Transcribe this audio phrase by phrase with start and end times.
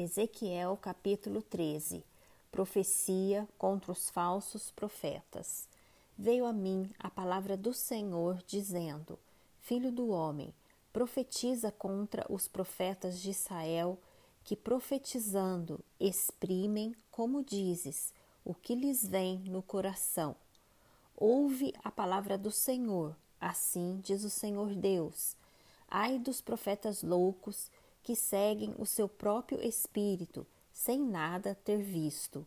[0.00, 2.04] Ezequiel capítulo 13
[2.52, 5.68] Profecia contra os falsos profetas.
[6.16, 9.18] Veio a mim a palavra do Senhor, dizendo:
[9.60, 10.54] Filho do homem,
[10.92, 13.98] profetiza contra os profetas de Israel,
[14.44, 20.36] que profetizando exprimem, como dizes, o que lhes vem no coração.
[21.16, 25.34] Ouve a palavra do Senhor, assim diz o Senhor Deus.
[25.88, 27.68] Ai dos profetas loucos
[28.08, 32.46] que seguem o seu próprio espírito, sem nada ter visto.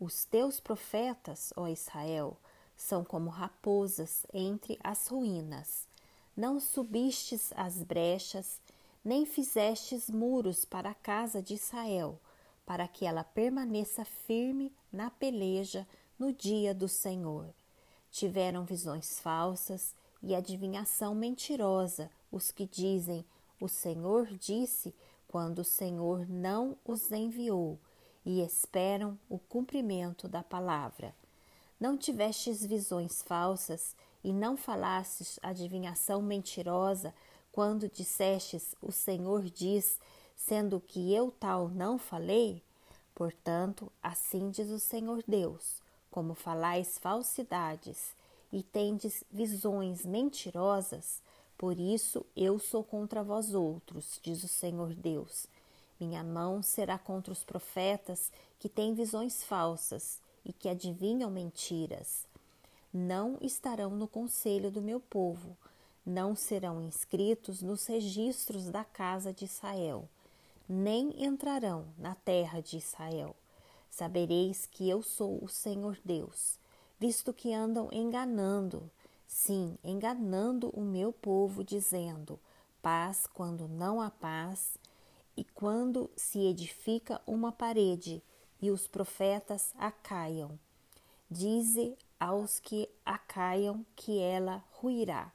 [0.00, 2.36] Os teus profetas, ó Israel,
[2.76, 5.86] são como raposas entre as ruínas.
[6.36, 8.60] Não subistes as brechas,
[9.04, 12.20] nem fizestes muros para a casa de Israel,
[12.66, 15.86] para que ela permaneça firme na peleja
[16.18, 17.54] no dia do Senhor.
[18.10, 23.24] Tiveram visões falsas e adivinhação mentirosa os que dizem
[23.60, 24.94] o Senhor disse
[25.26, 27.78] quando o Senhor não os enviou
[28.24, 31.14] e esperam o cumprimento da palavra.
[31.78, 37.14] Não tivestes visões falsas e não falastes adivinhação mentirosa
[37.52, 39.98] quando dissestes o Senhor diz,
[40.36, 42.62] sendo que eu tal não falei?
[43.14, 48.14] Portanto, assim diz o Senhor Deus: como falais falsidades
[48.52, 51.20] e tendes visões mentirosas,
[51.58, 55.48] por isso eu sou contra vós outros, diz o Senhor Deus.
[55.98, 62.24] Minha mão será contra os profetas que têm visões falsas e que adivinham mentiras.
[62.94, 65.56] Não estarão no conselho do meu povo,
[66.06, 70.08] não serão inscritos nos registros da casa de Israel,
[70.68, 73.34] nem entrarão na terra de Israel.
[73.90, 76.56] Sabereis que eu sou o Senhor Deus,
[77.00, 78.88] visto que andam enganando
[79.28, 82.40] Sim, enganando o meu povo, dizendo:
[82.80, 84.78] paz quando não há paz,
[85.36, 88.22] e quando se edifica uma parede
[88.60, 90.58] e os profetas a caiam.
[91.30, 95.30] Dize aos que a caiam que ela ruirá,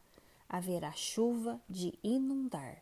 [0.50, 2.82] haverá chuva de inundar.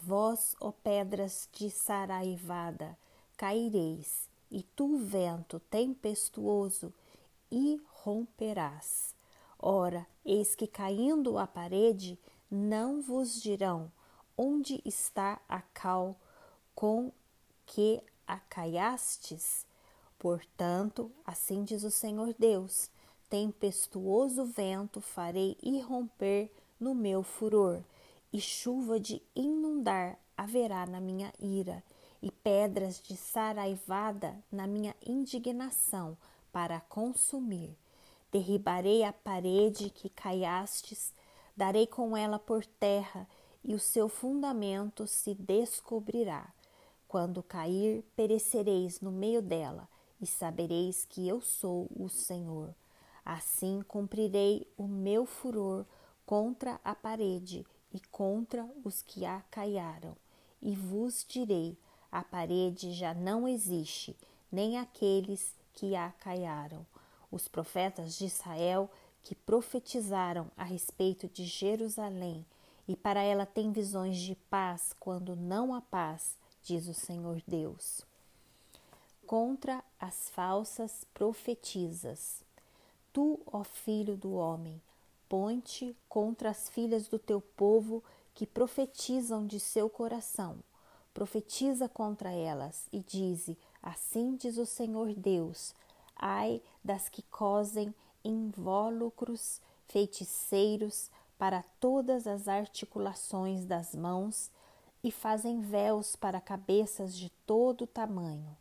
[0.00, 2.98] Vós, ó pedras de saraivada,
[3.36, 6.92] caireis, e tu, vento tempestuoso,
[7.50, 9.15] irromperás.
[9.58, 12.18] Ora, eis que caindo a parede,
[12.50, 13.90] não vos dirão
[14.36, 16.14] onde está a cal
[16.74, 17.10] com
[17.64, 19.66] que a caiastes?
[20.18, 22.90] Portanto, assim diz o Senhor Deus:
[23.30, 27.82] tempestuoso vento farei irromper no meu furor,
[28.32, 31.82] e chuva de inundar haverá na minha ira,
[32.22, 36.16] e pedras de saraivada na minha indignação
[36.52, 37.76] para consumir.
[38.32, 41.14] Derribarei a parede que caiastes,
[41.56, 43.26] darei com ela por terra,
[43.62, 46.52] e o seu fundamento se descobrirá.
[47.08, 49.88] Quando cair, perecereis no meio dela,
[50.20, 52.74] e sabereis que eu sou o Senhor.
[53.24, 55.84] Assim cumprirei o meu furor
[56.24, 60.16] contra a parede e contra os que a caiaram,
[60.60, 61.76] e vos direi:
[62.10, 64.16] a parede já não existe,
[64.50, 66.86] nem aqueles que a caiaram
[67.30, 68.90] os profetas de Israel
[69.22, 72.46] que profetizaram a respeito de Jerusalém,
[72.86, 78.02] e para ela tem visões de paz quando não há paz, diz o Senhor Deus.
[79.26, 82.44] Contra as falsas profetizas.
[83.12, 84.80] Tu, ó filho do homem,
[85.28, 88.04] põe-te contra as filhas do teu povo
[88.34, 90.58] que profetizam de seu coração.
[91.12, 95.74] Profetiza contra elas e dize: Assim diz o Senhor Deus:
[96.16, 97.94] ai das que cosem
[98.24, 104.50] invólucros feiticeiros para todas as articulações das mãos
[105.04, 108.56] e fazem véus para cabeças de todo tamanho,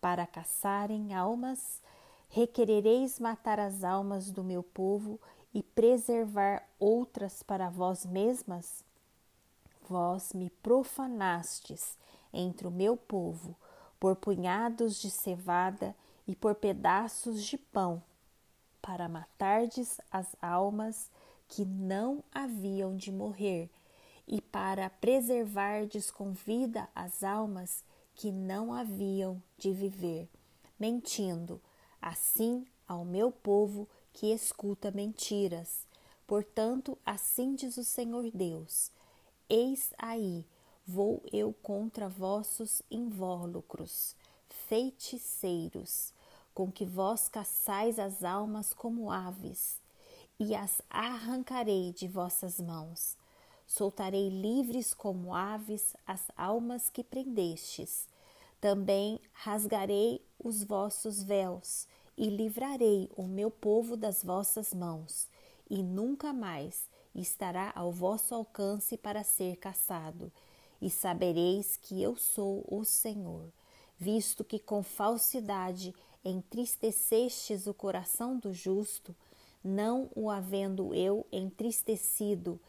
[0.00, 1.82] para caçarem almas,
[2.28, 5.20] requerereis matar as almas do meu povo
[5.52, 8.84] e preservar outras para vós mesmas?
[9.88, 11.98] Vós me profanastes
[12.32, 13.56] entre o meu povo
[13.98, 15.94] por punhados de cevada
[16.30, 18.00] e por pedaços de pão,
[18.80, 21.10] para matardes as almas
[21.48, 23.68] que não haviam de morrer,
[24.28, 27.82] e para preservardes com vida as almas
[28.14, 30.28] que não haviam de viver,
[30.78, 31.60] mentindo,
[32.00, 35.84] assim ao meu povo que escuta mentiras.
[36.28, 38.92] Portanto, assim diz o Senhor Deus:
[39.48, 40.46] Eis aí,
[40.86, 44.14] vou eu contra vossos invólucros,
[44.48, 46.14] feiticeiros,
[46.60, 49.80] com que vós caçais as almas como aves,
[50.38, 53.16] e as arrancarei de vossas mãos.
[53.66, 58.06] Soltarei livres como aves as almas que prendestes.
[58.60, 65.28] Também rasgarei os vossos véus e livrarei o meu povo das vossas mãos,
[65.70, 70.30] e nunca mais estará ao vosso alcance para ser caçado.
[70.78, 73.50] E sabereis que eu sou o Senhor,
[73.98, 75.94] visto que com falsidade
[76.24, 79.14] entristecestes o coração do justo,
[79.62, 82.60] não o havendo eu entristecido,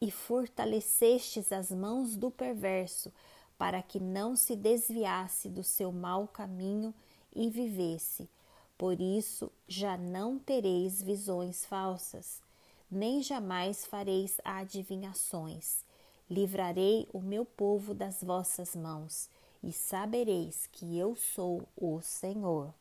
[0.00, 3.10] e fortalecestes as mãos do perverso,
[3.56, 6.92] para que não se desviasse do seu mau caminho
[7.34, 8.28] e vivesse.
[8.76, 12.42] Por isso já não tereis visões falsas,
[12.90, 15.84] nem jamais fareis adivinhações.
[16.28, 19.30] Livrarei o meu povo das vossas mãos,
[19.62, 22.74] e sabereis que eu sou o Senhor.